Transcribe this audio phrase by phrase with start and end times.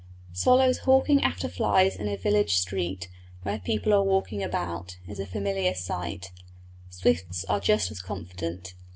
[0.33, 3.07] Swallows hawking after flies in a village street,
[3.43, 6.31] where people are walking about, is a familiar sight,
[6.89, 8.73] Swifts are just as confident.